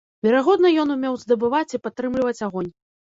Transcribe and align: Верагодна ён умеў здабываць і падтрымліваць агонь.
Верагодна 0.27 0.71
ён 0.83 0.93
умеў 0.95 1.19
здабываць 1.25 1.75
і 1.79 1.81
падтрымліваць 1.89 2.37
агонь. 2.49 2.71